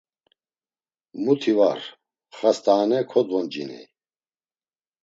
Muti 1.23 1.53
var, 1.57 1.81
xast̆aane 2.37 2.99
kodvonciney. 3.11 3.85